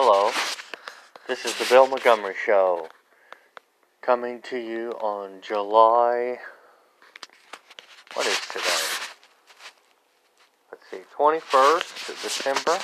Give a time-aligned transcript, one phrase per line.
[0.00, 0.30] Hello,
[1.26, 2.86] this is the Bill Montgomery Show,
[4.00, 6.38] coming to you on July.
[8.14, 8.86] What is today?
[10.70, 12.78] Let's see, 21st of December.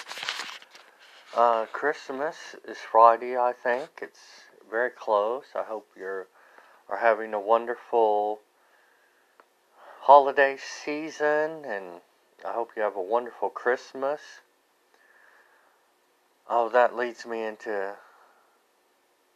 [1.37, 3.91] Uh, Christmas is Friday, I think.
[4.03, 5.45] It's very close.
[5.55, 6.27] I hope you're
[6.89, 8.41] are having a wonderful
[10.01, 12.01] holiday season, and
[12.45, 14.41] I hope you have a wonderful Christmas.
[16.48, 17.94] Oh, that leads me into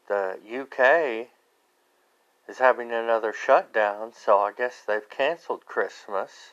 [0.09, 1.29] the UK
[2.49, 6.53] is having another shutdown, so I guess they've canceled Christmas.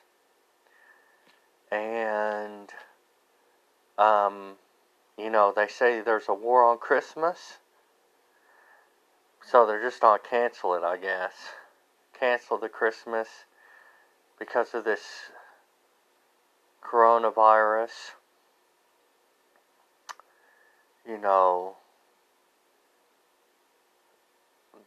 [1.72, 2.70] And,
[3.98, 4.56] um,
[5.18, 7.58] you know, they say there's a war on Christmas.
[9.42, 11.34] So they're just gonna cancel it, I guess.
[12.18, 13.28] Cancel the Christmas
[14.40, 15.32] because of this
[16.84, 18.12] coronavirus
[21.08, 21.76] you know,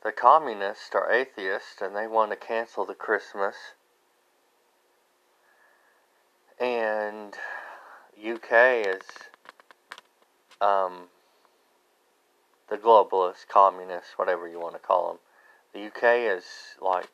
[0.02, 3.54] the communists are atheists and they want to cancel the Christmas.
[6.60, 7.34] And
[8.18, 9.02] UK is
[10.60, 11.04] um,
[12.68, 15.18] the globalist, communists, whatever you want to call them.
[15.72, 16.44] The UK is
[16.80, 17.08] like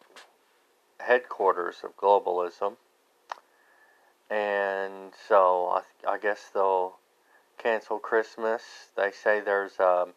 [1.00, 2.76] headquarters of globalism.
[4.30, 6.96] And so I, I guess they'll
[7.64, 8.62] cancel Christmas.
[8.94, 10.12] They say there's a, um,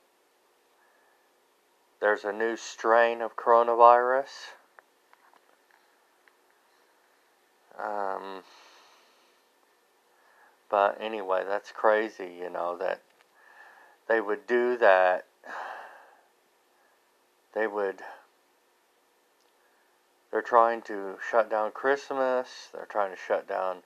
[2.01, 4.27] there's a new strain of coronavirus.
[7.79, 8.43] Um,
[10.69, 13.01] but anyway, that's crazy, you know, that
[14.09, 15.25] they would do that.
[17.53, 18.01] They would.
[20.31, 22.69] They're trying to shut down Christmas.
[22.73, 23.77] They're trying to shut down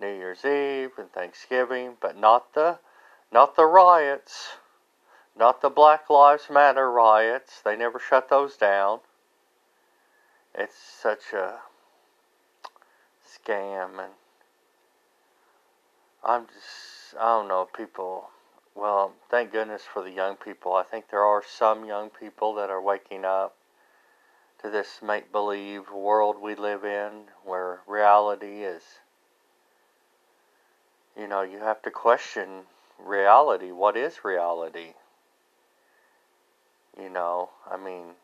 [0.00, 2.78] New Year's Eve and Thanksgiving, but not the
[3.32, 4.56] not the riots,
[5.36, 7.60] not the Black Lives Matter riots.
[7.62, 9.00] They never shut those down.
[10.54, 11.60] It's such a
[13.26, 14.12] scam and
[16.24, 18.30] I'm just I don't know people
[18.74, 20.72] well, thank goodness for the young people.
[20.74, 23.56] I think there are some young people that are waking up
[24.62, 28.82] to this make believe world we live in where reality is
[31.18, 32.62] you know, you have to question
[32.98, 33.70] reality.
[33.70, 34.94] What is reality?
[36.98, 38.14] You know, I mean,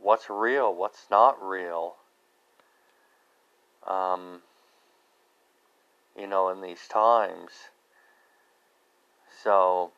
[0.00, 0.74] what's real?
[0.74, 1.94] What's not real?
[3.86, 4.42] Um,
[6.18, 7.50] you know, in these times.
[9.42, 9.92] So,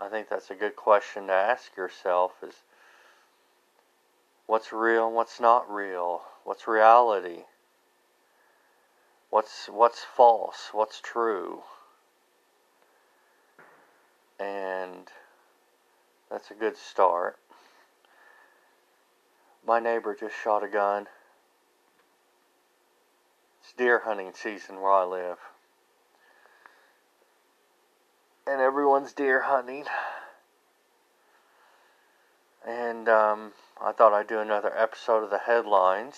[0.00, 2.54] I think that's a good question to ask yourself is
[4.46, 6.22] what's real and what's not real?
[6.44, 7.44] What's reality?
[9.30, 10.70] What's what's false?
[10.72, 11.62] What's true?
[14.42, 15.08] And
[16.30, 17.38] that's a good start.
[19.66, 21.06] My neighbor just shot a gun.
[23.60, 25.38] It's deer hunting season where I live.
[28.46, 29.84] And everyone's deer hunting.
[32.66, 36.16] And um, I thought I'd do another episode of the headlines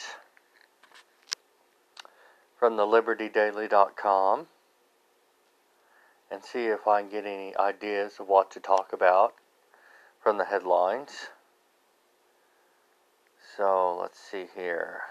[2.59, 4.47] from the libertydaily.com
[6.31, 9.35] and see if I can get any ideas of what to talk about
[10.21, 11.29] from the headlines.
[13.57, 15.03] So let's see here.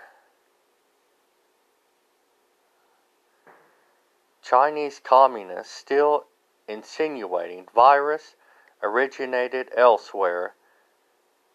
[4.42, 6.26] Chinese communists still
[6.68, 8.36] insinuating virus
[8.82, 10.54] originated elsewhere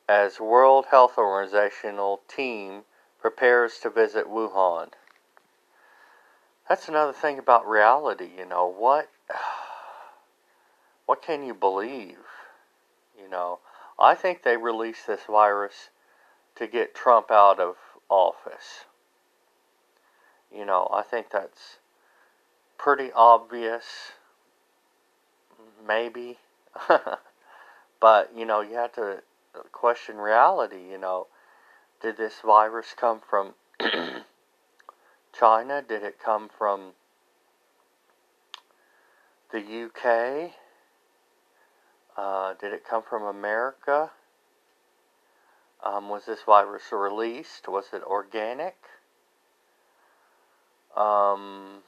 [0.09, 2.85] as World Health Organizational team
[3.21, 4.93] prepares to visit Wuhan.
[6.69, 9.11] That's another thing about reality, you know, what
[11.07, 12.19] what can you believe?
[13.21, 13.59] You know,
[13.99, 15.91] I think they released this virus
[16.57, 17.77] to get Trump out of
[18.09, 18.85] office.
[20.55, 21.79] You know, I think that's
[22.79, 24.13] pretty obvious.
[25.87, 26.39] Maybe.
[28.01, 29.23] but, you know, you have to
[29.73, 30.91] question reality.
[30.91, 31.27] You know,
[32.01, 33.55] did this virus come from
[35.39, 35.83] China?
[35.87, 36.93] Did it come from
[39.51, 40.53] the UK?
[42.17, 44.11] Uh, did it come from America?
[45.83, 47.69] Um, was this virus released?
[47.69, 48.77] Was it organic?
[50.97, 51.83] Um,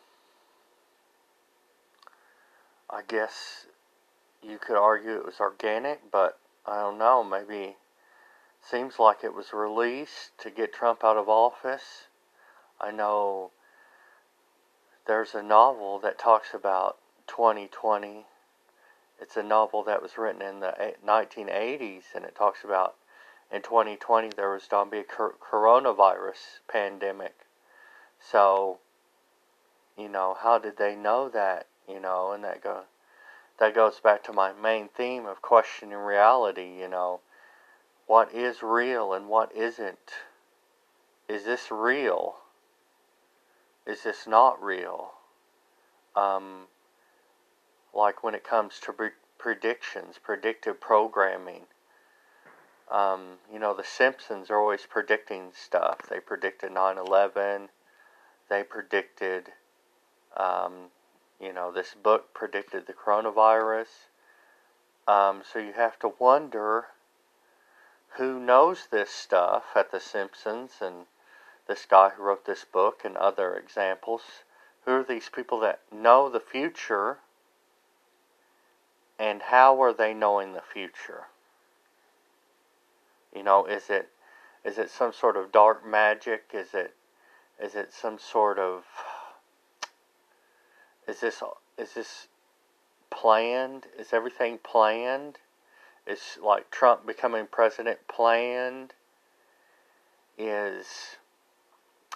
[2.89, 3.67] I guess
[4.43, 7.25] you could argue it was organic, but I don't know.
[7.25, 7.77] Maybe
[8.63, 12.07] seems like it was released to get Trump out of office.
[12.81, 13.51] I know
[15.07, 17.00] there's a novel that talks about
[17.31, 18.27] 2020
[19.21, 22.95] it's a novel that was written in the 1980s, and it talks about
[23.53, 27.35] in 2020 there was going to be a coronavirus pandemic.
[28.19, 28.79] So,
[29.99, 31.67] you know, how did they know that?
[31.87, 32.85] You know, and that go
[33.59, 36.79] that goes back to my main theme of questioning reality.
[36.81, 37.21] You know,
[38.07, 40.13] what is real and what isn't?
[41.29, 42.37] Is this real?
[43.87, 45.13] Is this not real?
[46.17, 46.69] Um,
[47.95, 51.63] like when it comes to pre- predictions, predictive programming.
[52.91, 56.01] Um, you know, the Simpsons are always predicting stuff.
[56.09, 57.69] They predicted 9 11.
[58.49, 59.53] They predicted,
[60.37, 60.91] um,
[61.41, 64.09] you know, this book predicted the coronavirus.
[65.07, 66.87] Um, so you have to wonder
[68.17, 71.07] who knows this stuff at The Simpsons and
[71.69, 74.23] this guy who wrote this book and other examples.
[74.85, 77.19] Who are these people that know the future
[79.21, 81.25] and how are they knowing the future?
[83.37, 84.09] You know, is it
[84.65, 86.51] is it some sort of dark magic?
[86.55, 86.95] Is it
[87.63, 88.85] is it some sort of
[91.07, 91.43] is this
[91.77, 92.29] is this
[93.11, 93.87] planned?
[93.99, 95.37] Is everything planned?
[96.07, 98.95] Is like Trump becoming president planned?
[100.39, 100.87] Is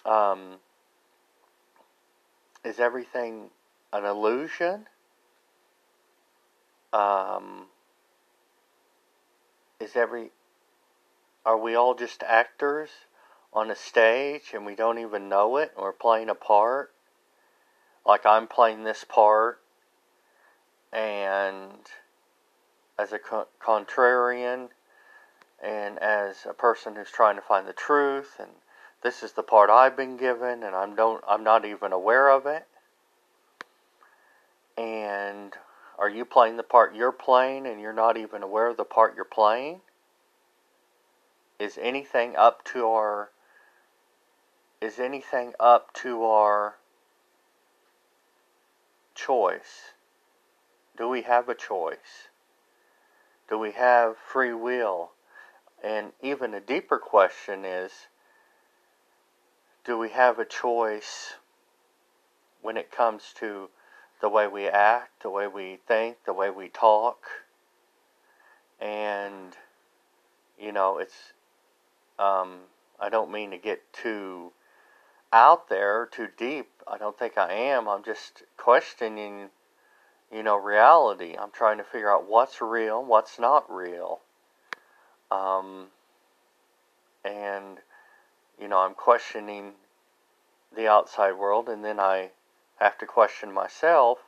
[0.06, 0.54] um,
[2.64, 3.50] is everything
[3.92, 4.86] an illusion?
[6.94, 7.66] Um,
[9.80, 10.30] is every
[11.44, 12.90] are we all just actors
[13.52, 16.92] on a stage and we don't even know it or playing a part?
[18.06, 19.60] Like i'm playing this part
[20.92, 21.90] and
[22.98, 23.18] as a
[23.60, 24.68] contrarian
[25.62, 28.50] and as a person who's trying to find the truth and
[29.02, 32.46] this is the part I've been given and I'm don't I'm not even aware of
[32.46, 32.66] it.
[34.76, 35.52] And
[35.98, 39.14] are you playing the part you're playing and you're not even aware of the part
[39.14, 39.80] you're playing?
[41.58, 43.30] Is anything up to our
[44.80, 46.76] is anything up to our
[49.14, 49.92] choice?
[50.96, 52.28] Do we have a choice?
[53.48, 55.12] Do we have free will?
[55.82, 58.08] And even a deeper question is
[59.84, 61.34] do we have a choice
[62.62, 63.68] when it comes to
[64.24, 67.26] the way we act, the way we think, the way we talk.
[68.80, 69.54] And,
[70.58, 71.34] you know, it's,
[72.18, 72.60] um,
[72.98, 74.52] I don't mean to get too
[75.30, 76.70] out there, too deep.
[76.90, 77.86] I don't think I am.
[77.86, 79.50] I'm just questioning,
[80.32, 81.36] you know, reality.
[81.38, 84.20] I'm trying to figure out what's real, what's not real.
[85.30, 85.88] Um,
[87.26, 87.76] and,
[88.58, 89.72] you know, I'm questioning
[90.74, 92.30] the outside world, and then I
[92.80, 94.18] have to question myself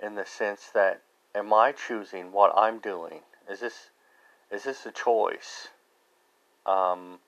[0.00, 1.02] in the sense that
[1.34, 3.20] am I choosing what I'm doing?
[3.50, 3.90] Is this
[4.50, 5.68] is this a choice?
[6.66, 7.18] Um,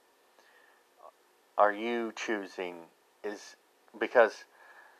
[1.58, 2.76] are you choosing?
[3.24, 3.56] Is
[3.98, 4.44] because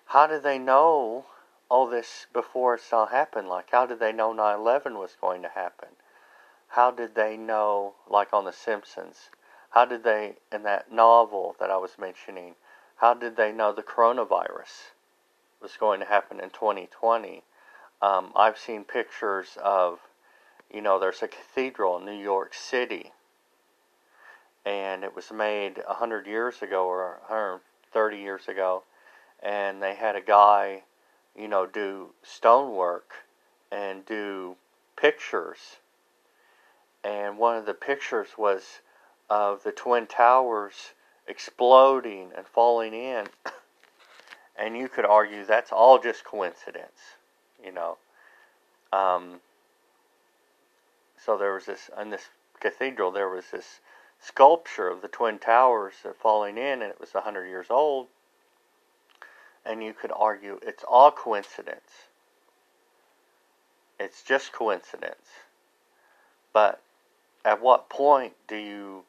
[0.07, 1.27] how did they know
[1.69, 3.49] all this before it's all happened?
[3.49, 5.89] Like how did they know 9/11 was going to happen?
[6.69, 9.31] How did they know, like on The Simpsons?
[9.71, 12.57] How did they in that novel that I was mentioning?
[12.97, 14.91] How did they know the coronavirus?
[15.61, 17.43] Was going to happen in 2020.
[18.03, 20.01] Um, I've seen pictures of,
[20.73, 23.13] you know, there's a cathedral in New York City,
[24.65, 28.83] and it was made 100 years ago or 130 years ago,
[29.43, 30.83] and they had a guy,
[31.37, 33.13] you know, do stonework
[33.71, 34.57] and do
[34.97, 35.77] pictures.
[37.03, 38.81] And one of the pictures was
[39.31, 40.93] of the Twin Towers
[41.27, 43.27] exploding and falling in.
[44.59, 47.17] and you could argue that's all just coincidence,
[47.65, 47.99] you know.
[48.93, 49.41] Um,
[51.25, 52.29] so there was this in this
[52.61, 53.81] cathedral there was this
[54.21, 58.09] sculpture of the twin towers falling in, and it was hundred years old.
[59.65, 62.07] And you could argue it's all coincidence.
[63.99, 65.27] It's just coincidence.
[66.53, 66.81] But
[67.45, 69.05] at what point do you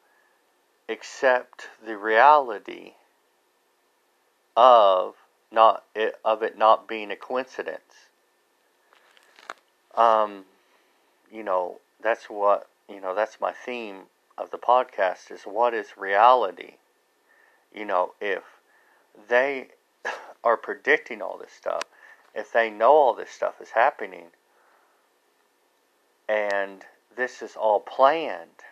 [0.89, 2.93] accept the reality
[4.55, 5.15] of
[5.51, 8.09] not it, of it not being a coincidence.
[9.95, 10.45] Um,
[11.31, 13.15] you know, that's what you know.
[13.15, 14.03] That's my theme
[14.37, 16.73] of the podcast is what is reality.
[17.73, 18.43] You know, if
[19.27, 19.69] they
[20.43, 21.83] are predicting all this stuff,
[22.35, 24.27] if they know all this stuff is happening,
[26.29, 26.83] and
[27.15, 28.63] this is all planned,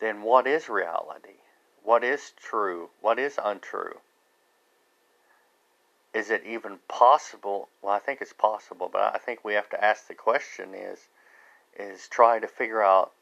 [0.00, 1.38] then what is reality?
[1.82, 2.90] What is true?
[3.00, 4.00] What is untrue?
[6.12, 7.68] Is it even possible?
[7.82, 11.08] Well, I think it's possible, but I think we have to ask the question: is
[11.78, 13.12] is try to figure out,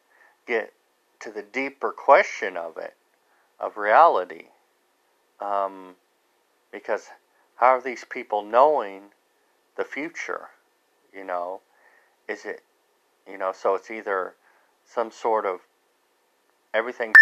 [0.47, 0.73] get
[1.21, 2.95] to the deeper question of it,
[3.61, 4.47] of reality,
[5.41, 5.97] um,
[6.73, 7.09] because
[7.57, 9.11] how are these people knowing
[9.77, 10.49] the future?
[11.15, 11.61] You know,
[12.29, 12.63] is it,
[13.31, 14.35] you know, so it's either
[14.85, 15.61] some sort of
[16.73, 17.13] everything.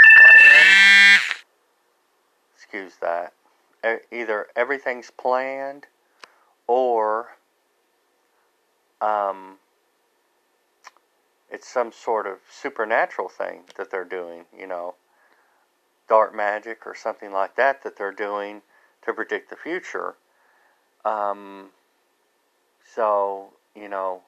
[2.54, 3.32] Excuse that.
[4.12, 5.86] Either everything's planned
[6.66, 7.36] or
[9.00, 9.56] um,
[11.50, 14.94] it's some sort of supernatural thing that they're doing, you know,
[16.08, 18.62] dark magic or something like that that they're doing
[19.02, 20.14] to predict the future.
[21.04, 21.68] Um,
[22.94, 24.22] so, you know,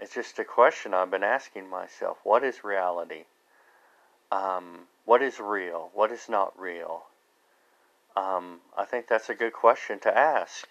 [0.00, 2.18] it's just a question I've been asking myself.
[2.22, 3.24] What is reality?
[4.30, 5.90] Um, what is real?
[5.94, 7.04] What is not real?
[8.18, 10.66] Um, I think that's a good question to ask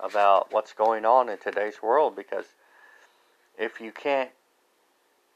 [0.00, 2.46] about what's going on in today's world because
[3.56, 4.30] if you can't,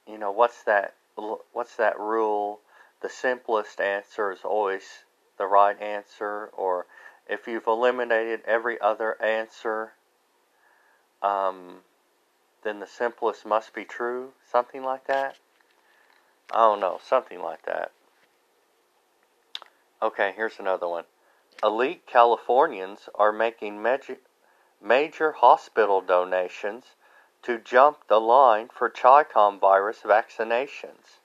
[0.09, 0.95] you know, what's that?
[1.53, 2.59] What's that rule?
[3.01, 4.83] The simplest answer is always
[5.39, 6.87] the right answer, or
[7.29, 9.93] if you've eliminated every other answer,
[11.23, 11.77] um,
[12.65, 14.31] then the simplest must be true.
[14.51, 15.37] Something like that.
[16.51, 17.93] I don't know, something like that.
[20.03, 21.05] Okay, here's another one.
[21.63, 24.19] Elite Californians are making major,
[24.83, 26.85] major hospital donations
[27.43, 31.21] to jump the line for Chicom virus vaccinations.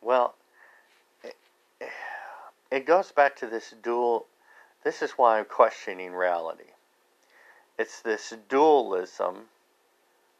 [0.00, 0.34] Well,
[1.22, 1.36] it,
[2.70, 4.26] it goes back to this dual.
[4.82, 6.72] This is why I'm questioning reality.
[7.78, 9.46] It's this dualism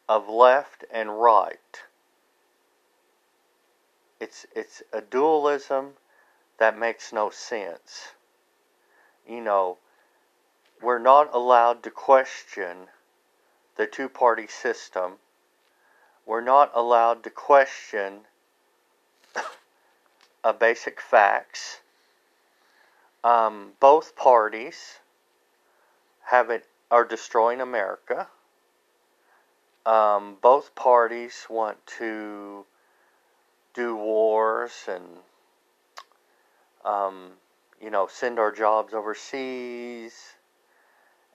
[0.08, 1.82] of left and right.
[4.20, 5.94] It's it's a dualism
[6.58, 8.12] that makes no sense.
[9.26, 9.78] You know,
[10.80, 12.88] we're not allowed to question
[13.76, 15.14] the two party system.
[16.26, 18.20] We're not allowed to question
[20.44, 21.80] a basic facts.
[23.22, 24.98] Um, both parties
[26.24, 28.28] have it are destroying America.
[29.86, 32.64] Um, both parties want to
[33.74, 35.04] do wars and,
[36.84, 37.32] um,
[37.80, 40.14] you know, send our jobs overseas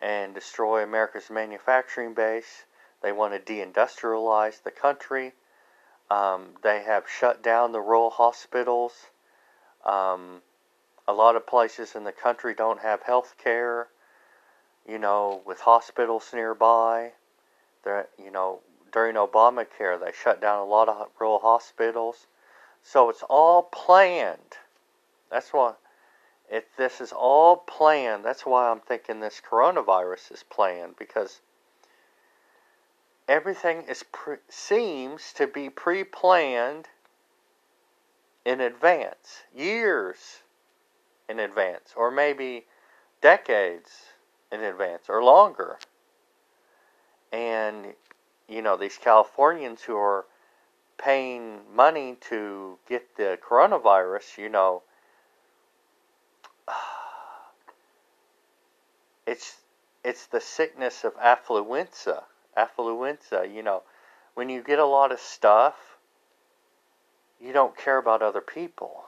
[0.01, 2.63] and destroy America's manufacturing base.
[3.01, 5.33] They want to deindustrialize the country.
[6.09, 8.93] Um, they have shut down the rural hospitals.
[9.85, 10.41] Um,
[11.07, 13.89] a lot of places in the country don't have health care
[14.89, 17.11] you know, with hospitals nearby.
[17.83, 18.59] There, you know,
[18.91, 22.27] during Obamacare, they shut down a lot of rural hospitals.
[22.83, 24.57] So it's all planned.
[25.29, 25.73] That's why,
[26.51, 31.41] if this is all planned, that's why I'm thinking this coronavirus is planned because
[33.27, 36.87] everything is pre- seems to be pre-planned
[38.45, 40.41] in advance, years
[41.29, 42.65] in advance, or maybe
[43.21, 43.91] decades
[44.51, 45.77] in advance or longer.
[47.31, 47.93] And,
[48.49, 50.25] you know, these Californians who are
[50.97, 54.83] paying money to get the coronavirus, you know,
[59.27, 59.57] it's
[60.03, 62.23] it's the sickness of affluenza.
[62.57, 63.83] Affluenza, you know,
[64.33, 65.75] when you get a lot of stuff,
[67.39, 69.03] you don't care about other people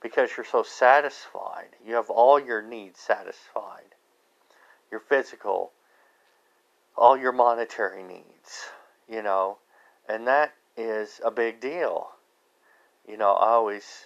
[0.00, 1.68] because you're so satisfied.
[1.84, 3.94] You have all your needs satisfied
[4.90, 5.72] your physical,
[6.96, 8.68] all your monetary needs,
[9.08, 9.58] you know,
[10.08, 12.08] and that is a big deal.
[13.08, 14.04] You know, I always,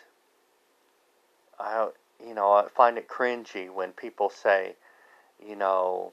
[1.59, 1.89] I,
[2.25, 4.75] you know, I find it cringy when people say,
[5.45, 6.13] you know,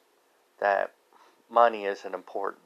[0.60, 0.94] that
[1.50, 2.62] money isn't important.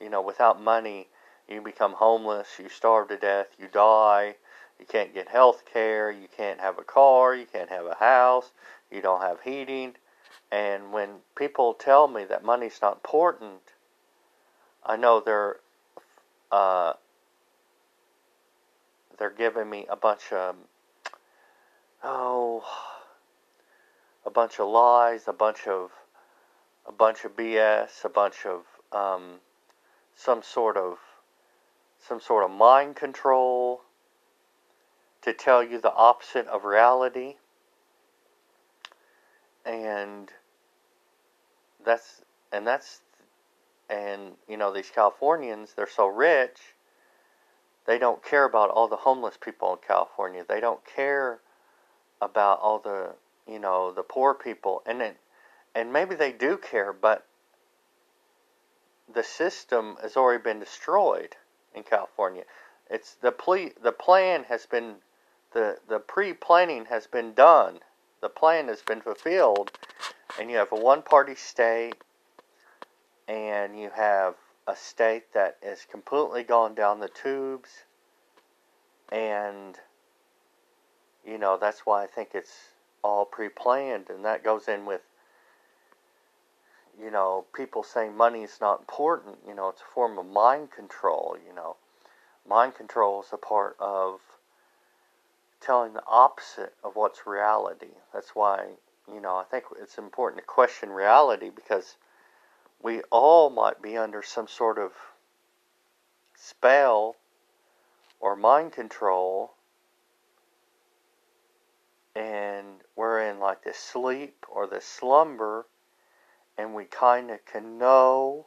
[0.00, 1.08] You know, without money,
[1.48, 4.36] you become homeless, you starve to death, you die,
[4.78, 8.52] you can't get health care, you can't have a car, you can't have a house,
[8.90, 9.94] you don't have heating,
[10.50, 13.60] and when people tell me that money's not important,
[14.84, 15.56] I know they're
[16.50, 16.94] uh,
[19.18, 20.56] they're giving me a bunch of
[22.02, 22.64] oh
[24.24, 25.90] a bunch of lies, a bunch of
[26.86, 28.62] a bunch of BS, a bunch of
[28.92, 29.40] um,
[30.16, 30.98] some sort of
[31.98, 33.82] some sort of mind control
[35.22, 37.34] to tell you the opposite of reality.
[39.64, 40.30] And
[41.84, 43.00] that's and that's
[43.90, 46.74] and you know these Californians they're so rich
[47.86, 50.44] They don't care about all the homeless people in California.
[50.48, 51.40] They don't care
[52.20, 53.14] about all the,
[53.46, 54.82] you know, the poor people.
[54.86, 55.18] And it,
[55.74, 57.26] and maybe they do care, but
[59.12, 61.36] the system has already been destroyed
[61.74, 62.44] in California.
[62.90, 64.96] It's the ple- the plan has been
[65.52, 67.80] the the pre-planning has been done.
[68.20, 69.72] The plan has been fulfilled
[70.38, 71.96] and you have a one-party state
[73.26, 74.34] and you have
[74.66, 77.84] a state that is completely gone down the tubes
[79.10, 79.76] and
[81.26, 82.68] you know that's why I think it's
[83.02, 85.02] all pre-planned and that goes in with
[87.00, 90.70] you know, people saying money is not important, you know, it's a form of mind
[90.72, 91.76] control, you know.
[92.48, 94.20] Mind control is a part of
[95.60, 97.94] telling the opposite of what's reality.
[98.12, 98.70] That's why,
[99.12, 101.96] you know, I think it's important to question reality because
[102.82, 104.92] we all might be under some sort of
[106.36, 107.16] spell
[108.20, 109.52] or mind control
[112.14, 115.66] and we're in like this sleep or this slumber
[116.56, 118.46] and we kind of can know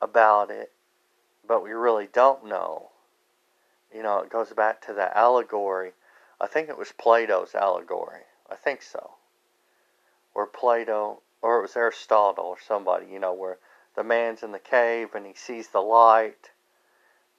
[0.00, 0.72] about it,
[1.46, 2.90] but we really don't know.
[3.94, 5.92] You know, it goes back to the allegory.
[6.40, 8.22] I think it was Plato's allegory.
[8.50, 9.12] I think so.
[10.34, 13.58] Or Plato, or it was Aristotle or somebody, you know, where
[13.94, 16.50] the man's in the cave and he sees the light,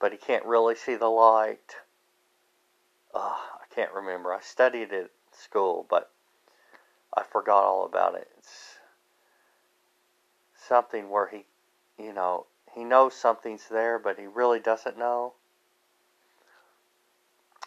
[0.00, 1.76] but he can't really see the light.
[3.14, 4.32] Oh, I can't remember.
[4.34, 6.10] I studied it at school, but
[7.16, 8.28] I forgot all about it.
[8.38, 8.78] It's
[10.68, 11.46] something where he,
[11.98, 15.32] you know, he knows something's there, but he really doesn't know.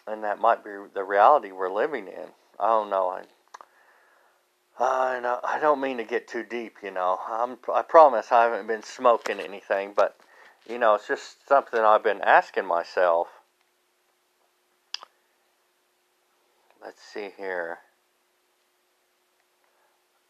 [0.06, 2.30] And that might be the reality we're living in.
[2.58, 3.08] I don't know.
[3.08, 3.22] I,
[4.78, 5.38] I.
[5.44, 7.18] I don't mean to get too deep, you know.
[7.28, 7.58] I'm.
[7.72, 10.16] I promise I haven't been smoking anything, but
[10.68, 13.28] you know, it's just something I've been asking myself.
[16.82, 17.78] Let's see here.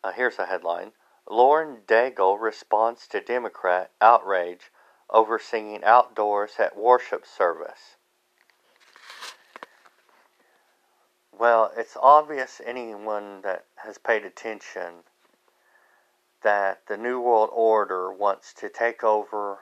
[0.04, 0.92] Uh, here's a headline.
[1.30, 4.70] Lauren Daigle responds to Democrat outrage
[5.08, 7.96] over singing outdoors at worship service.
[11.42, 15.02] Well, it's obvious anyone that has paid attention
[16.42, 19.58] that the New World Order wants to take over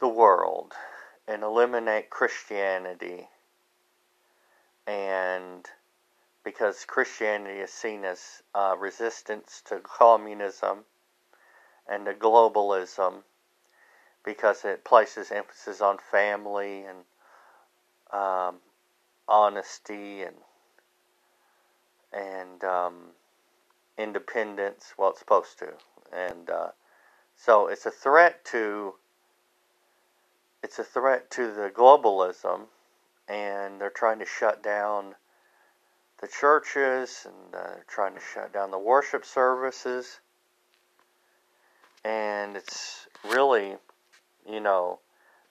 [0.00, 0.72] the world
[1.28, 3.28] and eliminate Christianity.
[4.88, 5.64] And
[6.42, 10.84] because Christianity is seen as uh, resistance to communism
[11.88, 13.22] and to globalism
[14.24, 17.04] because it places emphasis on family and
[18.12, 18.56] um,
[19.30, 20.36] honesty and
[22.12, 22.94] and um,
[23.98, 24.94] independence.
[24.98, 25.68] Well, it's supposed to,
[26.12, 26.68] and uh,
[27.36, 28.94] so it's a threat to
[30.62, 32.62] it's a threat to the globalism,
[33.28, 35.14] and they're trying to shut down
[36.20, 40.20] the churches and uh, trying to shut down the worship services.
[42.04, 43.76] And it's really,
[44.48, 45.00] you know,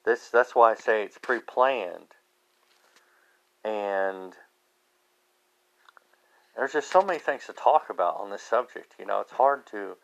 [0.05, 2.07] this that's why I say it's pre-planned.
[3.63, 4.33] And
[6.55, 8.95] there's just so many things to talk about on this subject.
[8.99, 9.97] You know, it's hard to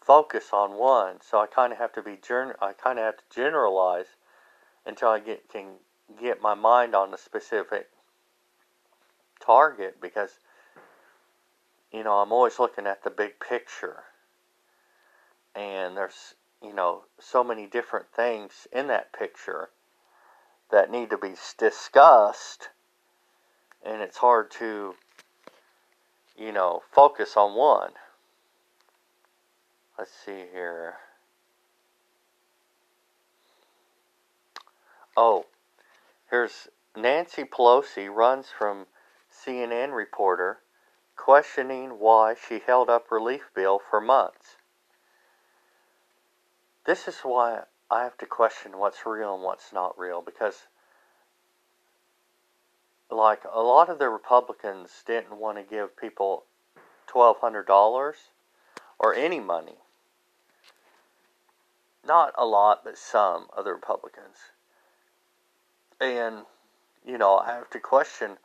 [0.00, 2.18] focus on one, so I kind of have to be
[2.60, 4.06] I kind of have to generalize
[4.84, 5.72] until I get can
[6.20, 7.88] get my mind on the specific
[9.40, 10.38] target because
[11.92, 14.04] you know I'm always looking at the big picture
[15.54, 19.70] and there's you know so many different things in that picture
[20.70, 22.68] that need to be discussed
[23.86, 24.94] and it's hard to
[26.36, 27.92] you know focus on one
[29.98, 30.94] let's see here
[35.16, 35.46] oh
[36.30, 38.86] here's Nancy Pelosi runs from
[39.30, 40.58] CNN reporter
[41.16, 44.56] questioning why she held up relief bill for months.
[46.84, 50.68] This is why I have to question what's real and what's not real because
[53.10, 56.44] like a lot of the Republicans didn't want to give people
[57.08, 58.12] $1200
[58.98, 59.76] or any money.
[62.06, 64.36] Not a lot, but some of the Republicans.
[66.00, 66.44] And
[67.04, 68.36] you know, I have to question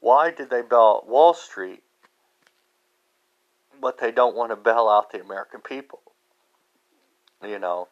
[0.00, 1.82] why did they bail out Wall Street,
[3.80, 6.00] but they don't want to bail out the American people?
[7.44, 7.88] You know,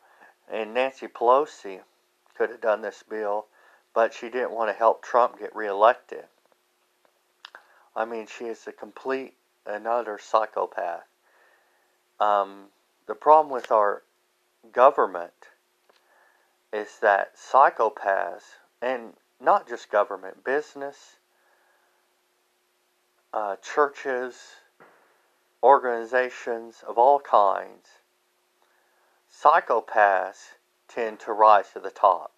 [0.53, 1.81] and Nancy Pelosi
[2.37, 3.46] could have done this bill,
[3.94, 6.24] but she didn't want to help Trump get reelected.
[7.94, 9.35] I mean, she is a complete
[9.66, 11.07] and utter psychopath.
[12.18, 12.66] Um,
[13.07, 14.03] the problem with our
[14.72, 15.33] government
[16.72, 18.44] is that psychopaths,
[18.81, 21.16] and not just government, business,
[23.33, 24.37] uh, churches,
[25.62, 27.88] organizations of all kinds,
[29.33, 30.55] psychopaths
[30.88, 32.33] tend to rise to the top.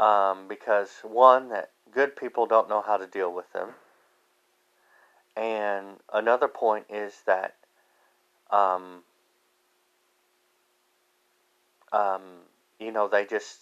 [0.00, 3.70] Um, because one, that good people don't know how to deal with them.
[5.36, 7.54] And another point is that
[8.50, 9.02] um,
[11.92, 12.22] um,
[12.78, 13.60] you know, they just,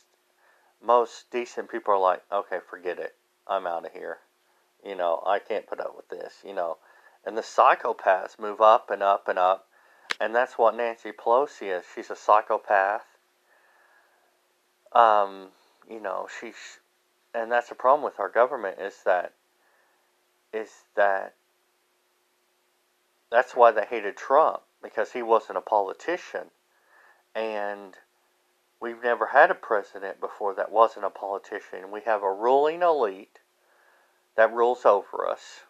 [0.83, 3.15] most decent people are like, okay, forget it.
[3.47, 4.19] I'm out of here.
[4.85, 6.79] You know, I can't put up with this, you know.
[7.25, 9.67] And the psychopaths move up and up and up.
[10.21, 11.85] And that's what Nancy Pelosi is.
[11.95, 13.03] She's a psychopath.
[14.93, 15.49] Um,
[15.89, 16.79] you know, she's,
[17.35, 19.33] and that's the problem with our government is that,
[20.53, 21.35] is that,
[23.31, 26.51] that's why they hated Trump because he wasn't a politician.
[27.35, 27.95] And
[28.81, 31.91] we've never had a president before that wasn't a politician.
[31.91, 33.41] We have a ruling elite
[34.37, 35.61] that rules over us,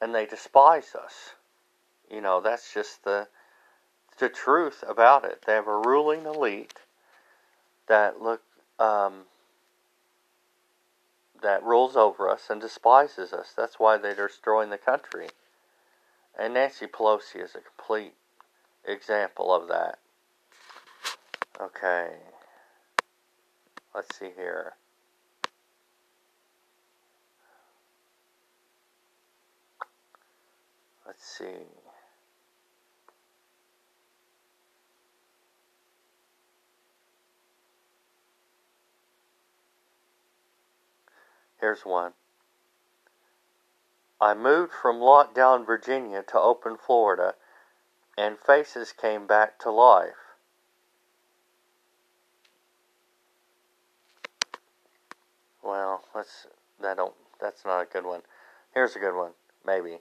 [0.00, 1.34] and they despise us.
[2.10, 3.28] You know, that's just the
[4.18, 5.42] the truth about it.
[5.46, 6.80] They have a ruling elite
[7.88, 8.42] that look
[8.78, 9.22] um,
[11.42, 13.52] that rules over us and despises us.
[13.56, 15.28] That's why they're destroying the country.
[16.38, 18.14] And Nancy Pelosi is a complete
[18.84, 19.98] example of that.
[21.60, 22.08] Okay.
[23.94, 24.72] Let's see here.
[31.06, 31.81] Let's see.
[41.62, 42.14] Here's one.
[44.20, 47.36] I moved from lockdown Virginia to open Florida,
[48.18, 50.34] and faces came back to life.
[55.62, 56.48] Well, let's
[56.80, 58.22] that don't that's not a good one.
[58.74, 59.30] Here's a good one,
[59.64, 60.00] maybe.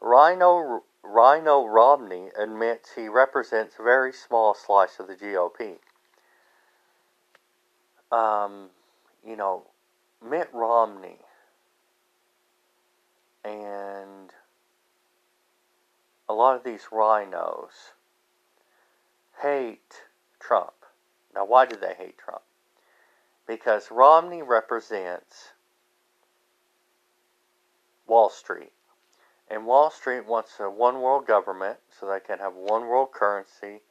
[0.00, 5.76] RINO RINO Romney admits he represents a very small slice of the GOP.
[8.10, 8.70] Um,
[9.26, 9.64] you know,
[10.24, 11.18] Mitt Romney
[13.44, 14.32] and
[16.28, 17.92] a lot of these RINOs
[19.40, 20.02] hate
[20.38, 20.74] Trump.
[21.34, 22.42] Now, why do they hate Trump?
[23.46, 25.52] because Romney represents
[28.06, 28.72] Wall Street.
[29.50, 33.82] And Wall Street wants a one world government so they can have one world currency,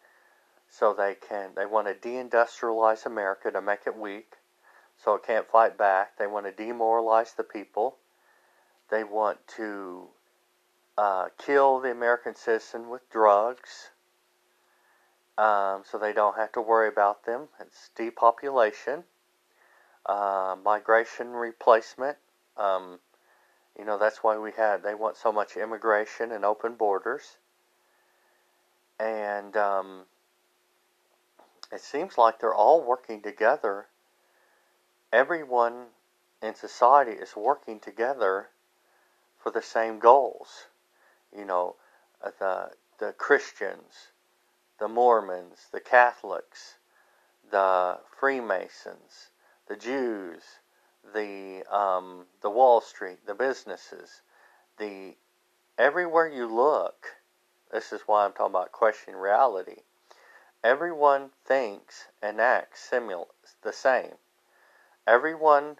[0.70, 4.38] so they can they want to deindustrialize America to make it weak
[5.04, 6.18] so it can't fight back.
[6.18, 7.98] They want to demoralize the people.
[8.90, 10.08] They want to
[10.98, 13.90] uh, kill the American citizen with drugs
[15.38, 17.48] um, so they don't have to worry about them.
[17.60, 19.04] It's depopulation
[20.06, 22.18] uh, migration replacement.
[22.58, 23.00] Um,
[23.78, 27.38] you know, that's why we had, they want so much immigration and open borders.
[29.00, 30.02] And um,
[31.72, 33.88] it seems like they're all working together.
[35.12, 35.88] Everyone
[36.42, 38.50] in society is working together
[39.38, 40.68] for the same goals.
[41.36, 41.76] You know,
[42.24, 44.12] uh, the, the Christians,
[44.80, 46.78] the Mormons, the Catholics,
[47.50, 49.30] the Freemasons,
[49.68, 50.44] the Jews,
[51.14, 54.22] the um, the Wall Street, the businesses,
[54.78, 55.16] the
[55.78, 57.08] everywhere you look.
[57.72, 59.82] This is why I'm talking about questioning reality.
[60.64, 63.26] Everyone thinks and acts similar,
[63.64, 64.16] the same.
[65.12, 65.76] Everyone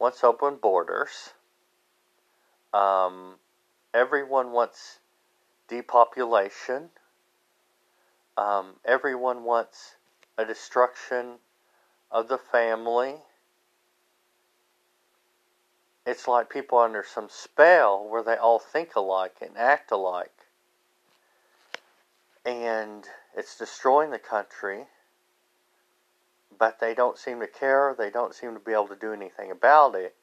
[0.00, 1.30] wants open borders.
[2.74, 3.36] Um,
[3.94, 4.98] everyone wants
[5.68, 6.90] depopulation.
[8.36, 9.94] Um, everyone wants
[10.36, 11.34] a destruction
[12.10, 13.14] of the family.
[16.04, 20.34] It's like people under some spell where they all think alike and act alike.
[22.44, 23.04] And
[23.36, 24.86] it's destroying the country,
[26.58, 27.94] but they don't seem to care.
[27.96, 30.14] They don't seem to be able to do anything about it.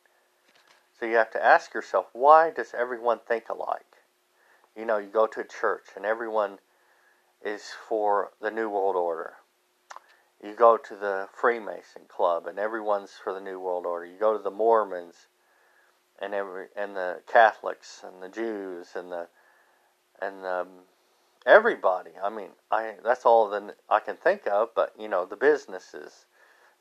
[0.99, 3.97] So you have to ask yourself, why does everyone think alike?
[4.75, 6.59] You know, you go to a church and everyone
[7.43, 9.33] is for the New World Order.
[10.43, 14.05] You go to the Freemason Club, and everyone's for the New World Order.
[14.05, 15.27] You go to the Mormons,
[16.21, 19.27] and every and the Catholics and the Jews and the
[20.21, 20.67] and the,
[21.45, 22.11] everybody.
[22.21, 24.69] I mean, I that's all that I can think of.
[24.75, 26.25] But you know, the businesses,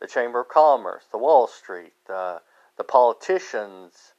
[0.01, 2.41] the Chamber of Commerce, the Wall Street, the
[2.77, 4.15] the politicians.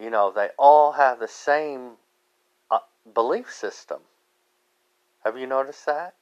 [0.00, 1.92] You know, they all have the same
[2.70, 2.78] uh,
[3.14, 4.00] belief system.
[5.24, 6.14] Have you noticed that?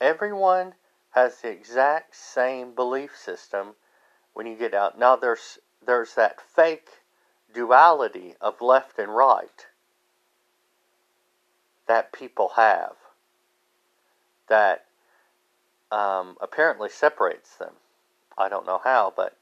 [0.00, 0.74] Everyone
[1.10, 3.74] has the exact same belief system
[4.32, 4.98] when you get out.
[4.98, 6.88] Now there's there's that fake
[7.52, 9.66] duality of left and right
[11.92, 12.94] that people have
[14.48, 14.86] that
[15.90, 17.74] um, apparently separates them.
[18.38, 19.36] I don't know how, but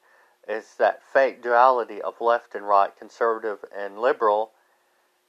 [0.48, 4.50] it's that fake duality of left and right, conservative and liberal,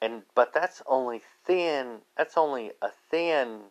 [0.01, 1.99] and but that's only thin.
[2.17, 3.65] That's only a thin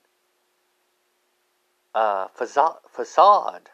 [1.92, 3.68] uh, facade.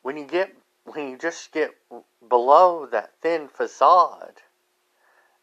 [0.00, 1.72] When you get when you just get
[2.26, 4.40] below that thin facade,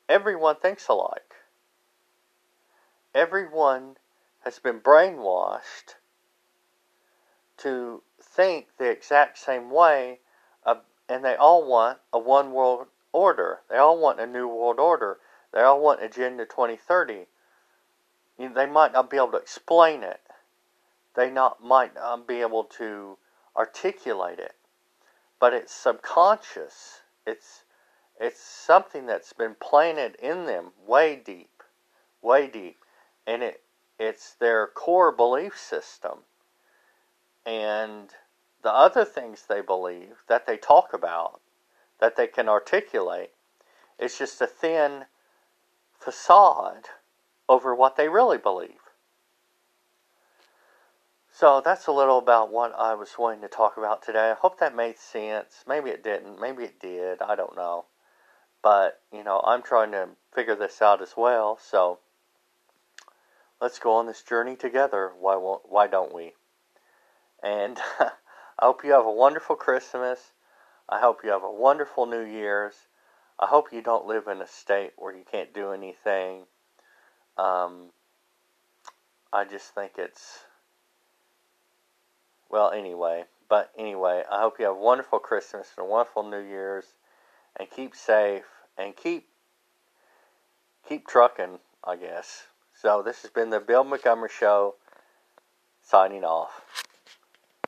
[0.10, 1.33] everyone thinks alike.
[3.13, 3.97] Everyone
[4.39, 5.95] has been brainwashed
[7.58, 10.19] to think the exact same way,
[10.65, 10.76] uh,
[11.08, 13.60] and they all want a one world order.
[13.69, 15.19] They all want a new world order.
[15.54, 17.28] They all want Agenda 2030.
[18.39, 20.21] You know, they might not be able to explain it.
[21.15, 23.17] They not might not be able to
[23.56, 24.56] articulate it,
[25.39, 27.02] but it's subconscious.
[27.28, 27.63] It's
[28.19, 31.62] it's something that's been planted in them way deep,
[32.21, 32.83] way deep,
[33.25, 33.62] and it
[33.99, 36.19] it's their core belief system.
[37.45, 38.09] And
[38.63, 41.41] the other things they believe that they talk about,
[41.99, 43.31] that they can articulate,
[43.99, 45.05] is just a thin
[45.99, 46.89] facade
[47.47, 48.79] over what they really believe.
[51.31, 54.31] So that's a little about what I was wanting to talk about today.
[54.31, 55.63] I hope that made sense.
[55.67, 56.39] Maybe it didn't.
[56.39, 57.21] Maybe it did.
[57.21, 57.86] I don't know.
[58.62, 61.57] But, you know, I'm trying to figure this out as well.
[61.62, 61.99] So
[63.63, 65.13] let's go on this journey together.
[65.17, 66.34] Why won't, why don't we?
[67.41, 68.12] And I
[68.60, 70.19] hope you have a wonderful Christmas.
[70.89, 72.73] I hope you have a wonderful New Year's.
[73.39, 76.41] I hope you don't live in a state where you can't do anything.
[77.38, 77.91] Um,
[79.32, 80.39] I just think it's
[82.49, 83.23] well, anyway.
[83.47, 86.86] But anyway, I hope you have a wonderful Christmas and a wonderful New Year's,
[87.58, 88.43] and keep safe
[88.78, 89.30] and keep
[90.86, 92.47] keep trucking, I guess.
[92.84, 94.76] So this has been the Bill Montgomery Show,
[95.82, 96.65] signing off.